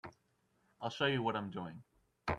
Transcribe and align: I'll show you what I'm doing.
I'll 0.81 0.89
show 0.89 1.05
you 1.05 1.21
what 1.21 1.35
I'm 1.35 1.51
doing. 1.51 1.83